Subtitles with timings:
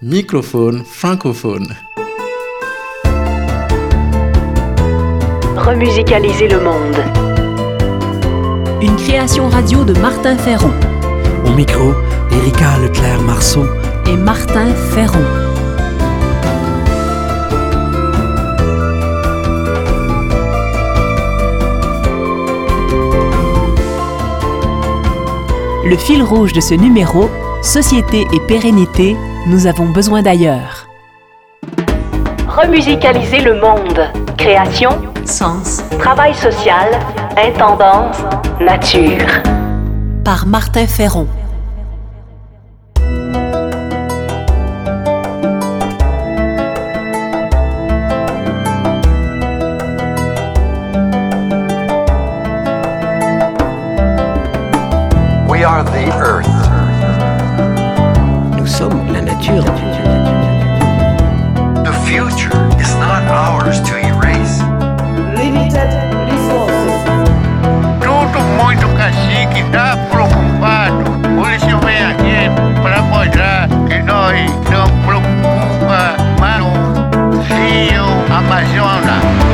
[0.00, 1.74] Microphone francophone.
[5.56, 6.96] Remusicaliser le monde.
[8.80, 10.70] Une création radio de Martin Ferron.
[11.44, 11.94] Au micro,
[12.30, 13.66] Erika Leclerc-Marceau
[14.06, 15.18] et Martin Ferron.
[25.84, 27.28] Le fil rouge de ce numéro,
[27.62, 29.16] Société et pérennité,
[29.48, 30.86] nous avons besoin d'ailleurs.
[32.46, 34.00] Remusicaliser le monde.
[34.36, 34.90] Création,
[35.24, 36.88] Sens, travail social,
[37.36, 38.18] intendance,
[38.60, 39.42] nature.
[40.24, 41.26] Par Martin Ferron.
[55.48, 56.77] We are the earth.
[59.38, 59.62] Nature.
[61.86, 64.58] The future is not ours to erase.
[65.38, 65.90] limited
[66.26, 67.04] resources.
[68.02, 71.04] Tudo muito cacique está preocupado.
[71.36, 72.50] Por isso vem aqui
[72.82, 79.47] para mostrar que nós não preocupa mais o rio Amazonas.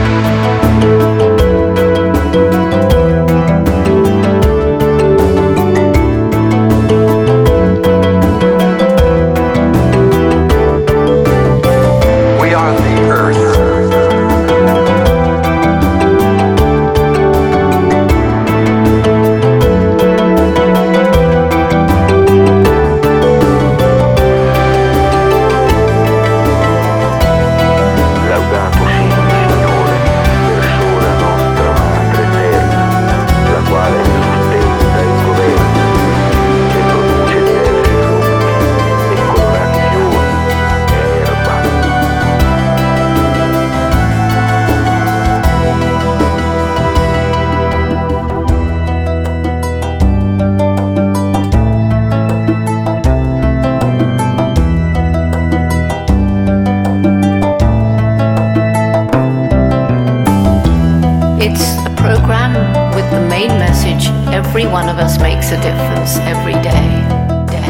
[61.47, 62.55] It's a program
[62.95, 66.89] with the main message every one of us makes a difference every day.
[67.53, 67.69] Day,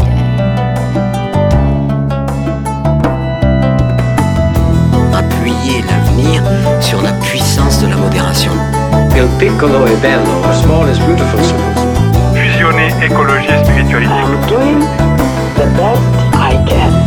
[0.00, 0.20] day.
[5.12, 6.42] Appuyer l'avenir
[6.80, 8.52] sur la puissance de la modération.
[9.14, 11.40] Il piccolo è bello, small is beautiful.
[12.32, 14.14] Fusionner écologie et spiritualité.
[14.14, 14.80] I'm doing
[15.56, 16.00] the best
[16.32, 16.99] I can.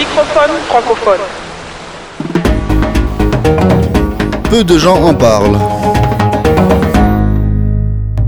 [0.00, 1.20] Microphone francophone.
[4.48, 5.58] Peu de gens en parlent.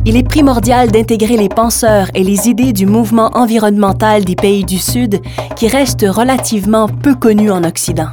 [0.04, 4.76] Il est primordial d'intégrer les penseurs et les idées du mouvement environnemental des pays du
[4.76, 5.22] Sud
[5.56, 8.10] qui reste relativement peu connu en Occident.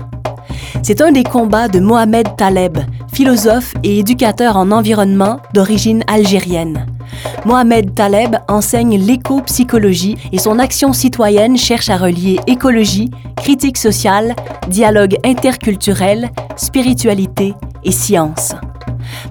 [0.81, 2.77] C'est un des combats de Mohamed Taleb,
[3.13, 6.85] philosophe et éducateur en environnement d'origine algérienne.
[7.45, 14.35] Mohamed Taleb enseigne l'éco-psychologie et son action citoyenne cherche à relier écologie, critique sociale,
[14.67, 18.53] dialogue interculturel, spiritualité et science.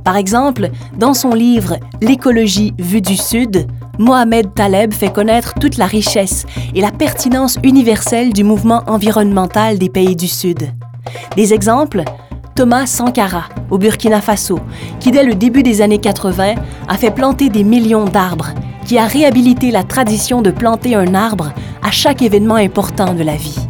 [0.04, 3.66] Par exemple, dans son livre L'écologie vue du Sud,
[3.98, 9.88] Mohamed Taleb fait connaître toute la richesse et la pertinence universelle du mouvement environnemental des
[9.88, 10.70] pays du Sud.
[11.36, 12.04] Des exemples
[12.58, 14.58] Thomas Sankara, au Burkina Faso,
[14.98, 16.56] qui dès le début des années 80
[16.88, 18.50] a fait planter des millions d'arbres,
[18.84, 21.52] qui a réhabilité la tradition de planter un arbre
[21.84, 23.60] à chaque événement important de la vie.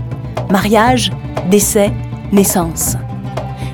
[0.50, 1.10] Mariage,
[1.50, 1.92] décès,
[2.32, 2.96] naissance.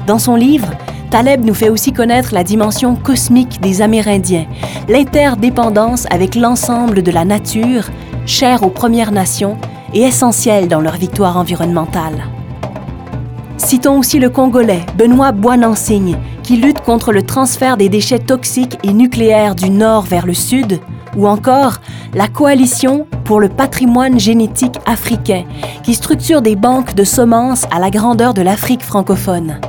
[0.08, 0.72] Dans son livre,
[1.12, 4.46] Taleb nous fait aussi connaître la dimension cosmique des Amérindiens,
[4.88, 7.84] l'interdépendance avec l'ensemble de la nature,
[8.26, 9.58] chère aux Premières Nations
[9.92, 12.33] et essentielle dans leur victoire environnementale.
[13.56, 18.92] Citons aussi le Congolais Benoît Boinansigne, qui lutte contre le transfert des déchets toxiques et
[18.92, 20.80] nucléaires du nord vers le sud,
[21.16, 21.74] ou encore
[22.14, 25.44] la Coalition pour le patrimoine génétique africain,
[25.82, 29.60] qui structure des banques de semences à la grandeur de l'Afrique francophone.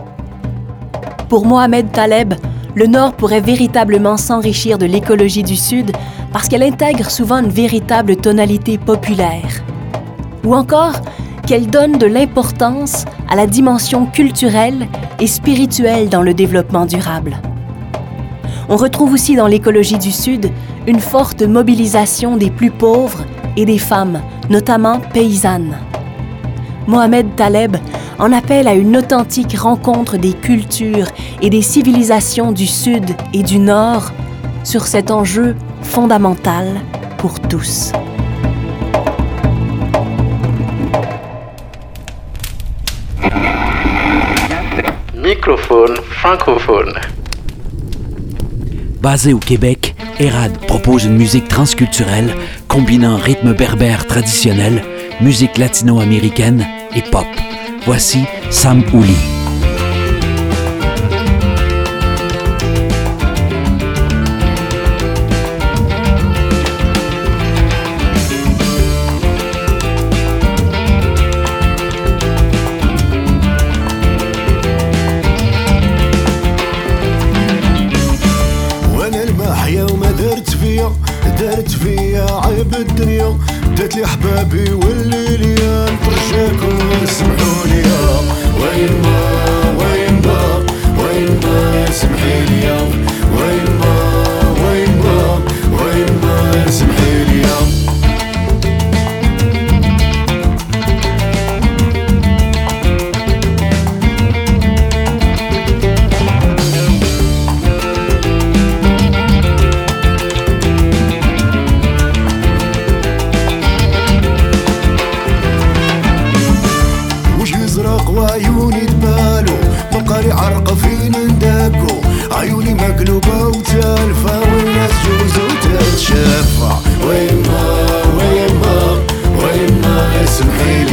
[1.30, 2.34] Pour Mohamed Taleb,
[2.76, 5.92] le Nord pourrait véritablement s'enrichir de l'écologie du Sud
[6.34, 9.64] parce qu'elle intègre souvent une véritable tonalité populaire.
[10.44, 10.96] Ou encore
[11.46, 14.88] qu'elle donne de l'importance à la dimension culturelle
[15.20, 17.38] et spirituelle dans le développement durable.
[18.68, 20.52] On retrouve aussi dans l'écologie du Sud
[20.88, 23.24] une forte mobilisation des plus pauvres
[23.58, 25.78] et des femmes, notamment paysannes.
[26.88, 27.78] Mohamed Taleb
[28.20, 31.08] en appelle à une authentique rencontre des cultures
[31.42, 34.12] et des civilisations du Sud et du Nord
[34.64, 36.68] sur cet enjeu fondamental
[37.18, 37.92] pour tous.
[45.26, 46.94] Microphone francophone.
[49.02, 52.32] Basé au Québec, Erad propose une musique transculturelle
[52.68, 54.84] combinant rythme berbère traditionnel,
[55.22, 56.64] musique latino-américaine
[56.96, 57.26] et pop.
[57.88, 59.45] Voici Sam Ouli.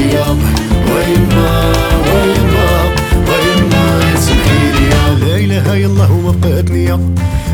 [0.03, 0.23] لي
[5.21, 6.13] لا إله إلا الله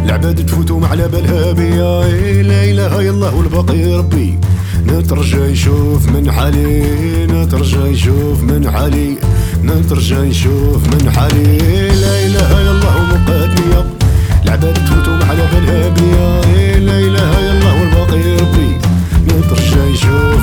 [0.04, 1.92] العباد تفوتوا مع على بالها بيا.
[2.42, 4.38] لا إله إلا الله والباقي ربي.
[4.86, 7.26] نترجى يشوف من حالي.
[7.26, 9.16] نترجى يشوف من حالي.
[9.64, 11.58] نترجى يشوف من حالي.
[12.02, 13.84] لا إله إلا الله ومقاتنية
[14.44, 16.28] العباد تفوتوا مع على بالها بيا.
[16.78, 18.70] لا إله إلا الله والباقي ربي.
[19.26, 20.37] نترجى يشوف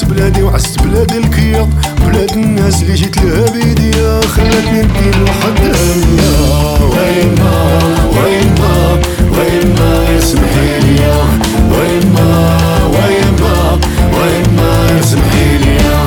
[0.00, 1.68] خلات بلادي وعزت بلاد الكية
[2.06, 5.54] بلاد الناس اللي جيت لها بيديا خلاتني ندير ما
[6.82, 7.80] وين ويما
[8.16, 9.00] ويما
[9.38, 11.24] ويما يسمحي ليا
[11.72, 13.80] ويما ويما
[14.20, 16.00] ويما يسمحي ليا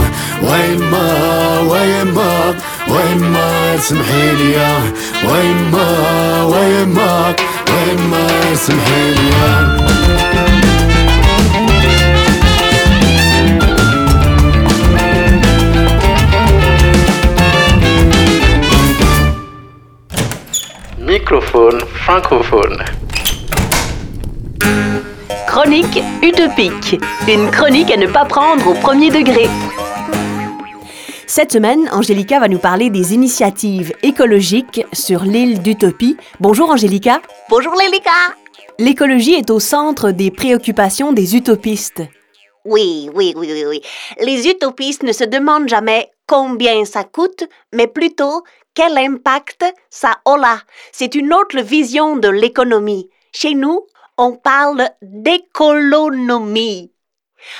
[0.43, 2.55] ويما ويما
[2.89, 4.79] ويما يسمحي ليا
[5.25, 7.35] ويما ويما
[7.69, 9.82] ويما يسمحي ليا
[22.13, 22.77] francophone.
[25.47, 27.01] Chronique utopique.
[27.27, 29.47] Une chronique à ne pas prendre au premier degré.
[31.25, 36.15] Cette semaine, Angélica va nous parler des initiatives écologiques sur l'île d'Utopie.
[36.39, 37.19] Bonjour Angélica.
[37.49, 38.11] Bonjour Lélika.
[38.77, 42.03] L'écologie est au centre des préoccupations des utopistes.
[42.65, 43.81] Oui, oui, oui, oui, oui.
[44.19, 47.43] Les utopistes ne se demandent jamais combien ça coûte,
[47.73, 48.43] mais plutôt
[48.73, 50.59] quel impact ça aura.
[50.91, 53.09] C'est une autre vision de l'économie.
[53.33, 53.85] Chez nous,
[54.17, 56.91] on parle d'écolonomie.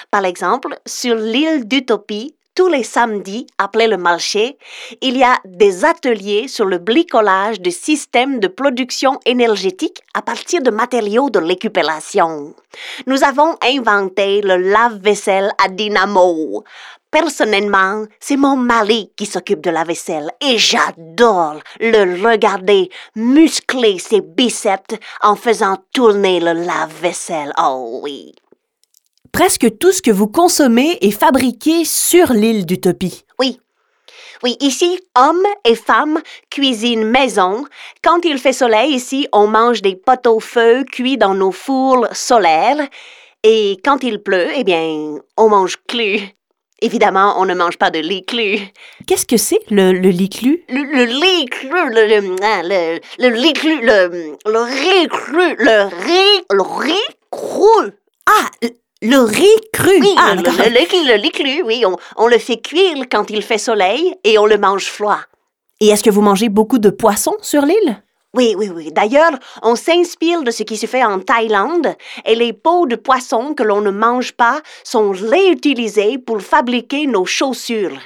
[0.10, 4.57] Par exemple, sur l'île d'Utopie, tous les samedis, après le marché,
[5.01, 10.62] il y a des ateliers sur le bricolage de systèmes de production énergétique à partir
[10.62, 12.53] de matériaux de récupération.
[13.07, 16.63] Nous avons inventé le lave-vaisselle à dynamo.
[17.10, 24.22] Personnellement, c'est mon mari qui s'occupe de la vaisselle et j'adore le regarder muscler ses
[24.22, 27.53] biceps en faisant tourner le lave-vaisselle.
[27.60, 28.33] Oh oui.
[29.34, 33.25] Presque tout ce que vous consommez est fabriqué sur l'île d'Utopie.
[33.40, 33.60] Oui.
[34.44, 36.22] Oui, ici, hommes et femmes
[36.52, 37.66] cuisinent maison.
[38.04, 42.08] Quand il fait soleil ici, on mange des potes au feu cuits dans nos fours
[42.12, 42.88] solaires.
[43.42, 46.20] Et quand il pleut, eh bien, on mange cru.
[46.82, 48.60] Évidemment, on ne mange pas de lit cru.
[49.08, 50.63] Qu'est-ce que c'est, le, le lit cru?
[50.70, 54.10] Le, le lit cru, le, le, le, lit cru, le,
[54.46, 54.52] le
[55.58, 57.94] le riz, le riz cru.
[58.28, 58.68] Ah,
[59.03, 60.00] le riz cru.
[60.01, 61.83] Oui, ah, le, le, le- le lit cru, oui.
[61.86, 65.19] On, on le fait cuire quand il fait soleil et on le mange froid.
[65.79, 68.01] Et est-ce que vous mangez beaucoup de poissons sur l'île?
[68.36, 68.91] Oui, oui, oui.
[68.91, 71.93] D'ailleurs, on s'inspire de ce qui se fait en Thaïlande
[72.25, 77.25] et les peaux de poisson que l'on ne mange pas sont réutilisées pour fabriquer nos
[77.25, 78.00] chaussures.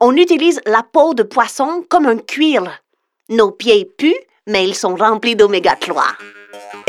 [0.00, 2.64] On utilise la peau de poisson comme un cuir.
[3.28, 6.02] Nos pieds puent, mais ils sont remplis d'oméga 3.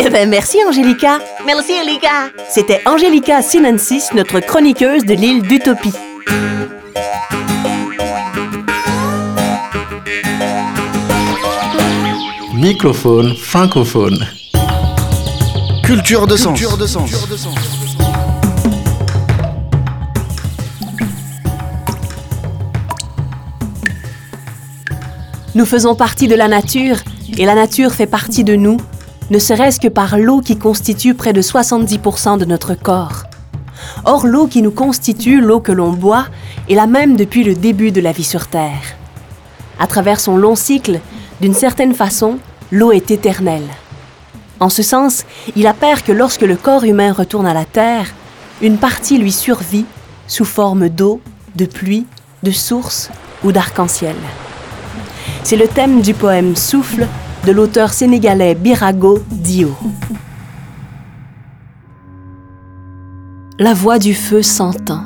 [0.03, 1.19] Eh bien, merci, Angélica.
[1.45, 2.31] Merci, Elika.
[2.49, 5.93] C'était Angélica Sinensis, notre chroniqueuse de l'île d'Utopie.
[12.55, 14.27] Microphone francophone.
[15.83, 16.57] Culture de sens.
[16.57, 17.11] Culture de sens.
[25.53, 26.97] Nous faisons partie de la nature
[27.37, 28.77] et la nature fait partie de nous,
[29.31, 33.23] ne serait-ce que par l'eau qui constitue près de 70% de notre corps.
[34.03, 36.25] Or, l'eau qui nous constitue, l'eau que l'on boit,
[36.69, 38.97] est la même depuis le début de la vie sur Terre.
[39.79, 40.99] À travers son long cycle,
[41.39, 42.39] d'une certaine façon,
[42.73, 43.67] l'eau est éternelle.
[44.59, 45.23] En ce sens,
[45.55, 48.07] il appert que lorsque le corps humain retourne à la Terre,
[48.61, 49.85] une partie lui survit
[50.27, 51.21] sous forme d'eau,
[51.55, 52.05] de pluie,
[52.43, 53.09] de source
[53.45, 54.15] ou d'arc-en-ciel.
[55.43, 57.07] C'est le thème du poème Souffle
[57.45, 59.75] de l'auteur sénégalais Birago Dio.
[63.59, 65.03] La voix du feu s'entend.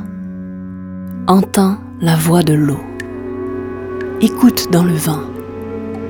[1.27, 2.82] Entend la voix de l'eau.
[4.22, 5.22] Écoute dans le vent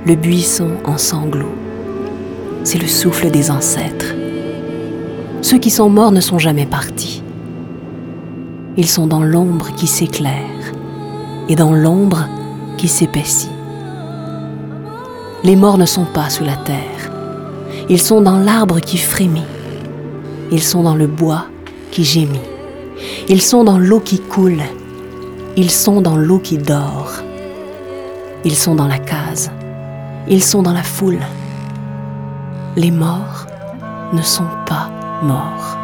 [0.05, 1.55] le buisson en sanglots.
[2.63, 4.13] C'est le souffle des ancêtres.
[5.41, 7.23] Ceux qui sont morts ne sont jamais partis.
[8.77, 10.73] Ils sont dans l'ombre qui s'éclaire
[11.49, 12.27] et dans l'ombre
[12.77, 13.54] qui s'épaissit.
[15.45, 17.11] Les morts ne sont pas sous la terre.
[17.87, 19.45] Ils sont dans l'arbre qui frémit.
[20.51, 21.45] Ils sont dans le bois
[21.91, 22.41] qui gémit.
[23.29, 24.63] Ils sont dans l'eau qui coule.
[25.55, 27.11] Ils sont dans l'eau qui dort.
[28.43, 29.51] Ils sont dans la case.
[30.27, 31.19] Ils sont dans la foule.
[32.75, 33.45] Les morts
[34.13, 34.89] ne sont pas
[35.21, 35.77] morts.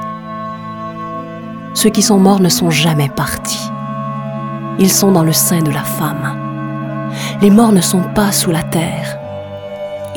[1.76, 3.70] Ceux qui sont morts ne sont jamais partis.
[4.80, 6.36] Ils sont dans le sein de la femme.
[7.44, 9.21] Les morts ne sont pas sous la terre.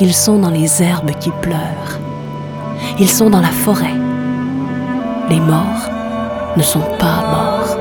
[0.01, 1.99] Ils sont dans les herbes qui pleurent.
[2.99, 3.95] Ils sont dans la forêt.
[5.29, 5.89] Les morts
[6.57, 7.77] ne sont pas morts.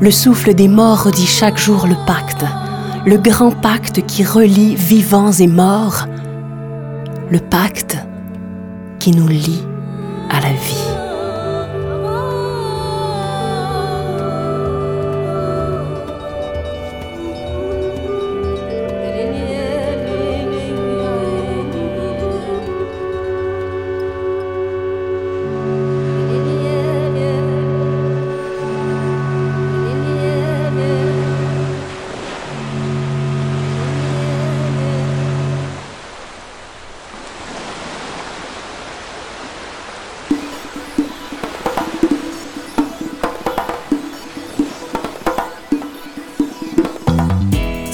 [0.00, 2.44] Le souffle des morts redit chaque jour le pacte,
[3.04, 6.06] le grand pacte qui relie vivants et morts,
[7.30, 7.98] le pacte
[9.00, 9.64] qui nous lie
[10.30, 10.97] à la vie.